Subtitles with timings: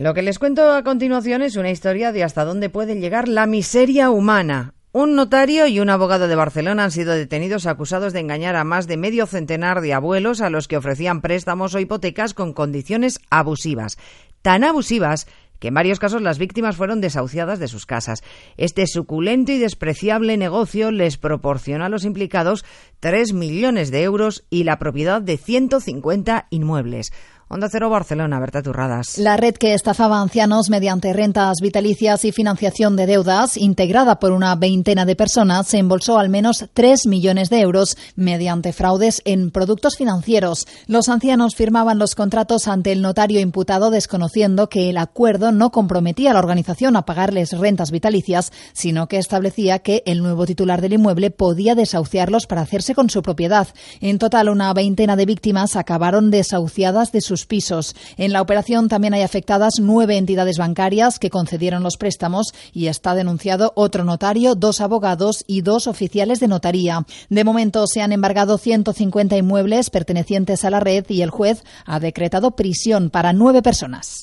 [0.00, 3.44] Lo que les cuento a continuación es una historia de hasta dónde puede llegar la
[3.44, 4.72] miseria humana.
[4.92, 8.86] Un notario y un abogado de Barcelona han sido detenidos acusados de engañar a más
[8.86, 13.98] de medio centenar de abuelos a los que ofrecían préstamos o hipotecas con condiciones abusivas.
[14.40, 15.26] Tan abusivas
[15.58, 18.22] que en varios casos las víctimas fueron desahuciadas de sus casas.
[18.56, 22.64] Este suculento y despreciable negocio les proporciona a los implicados
[23.00, 27.12] 3 millones de euros y la propiedad de 150 inmuebles.
[27.52, 29.18] Onda Cero Barcelona, Berta Turradas.
[29.18, 34.54] La red que estafaba ancianos mediante rentas vitalicias y financiación de deudas, integrada por una
[34.54, 39.96] veintena de personas, se embolsó al menos 3 millones de euros mediante fraudes en productos
[39.96, 40.68] financieros.
[40.86, 46.30] Los ancianos firmaban los contratos ante el notario imputado desconociendo que el acuerdo no comprometía
[46.30, 50.92] a la organización a pagarles rentas vitalicias, sino que establecía que el nuevo titular del
[50.92, 53.66] inmueble podía desahuciarlos para hacerse con su propiedad.
[54.00, 57.94] En total, una veintena de víctimas acabaron desahuciadas de sus pisos.
[58.16, 63.14] En la operación también hay afectadas nueve entidades bancarias que concedieron los préstamos y está
[63.14, 67.06] denunciado otro notario, dos abogados y dos oficiales de notaría.
[67.28, 72.00] De momento se han embargado 150 inmuebles pertenecientes a la red y el juez ha
[72.00, 74.18] decretado prisión para nueve personas.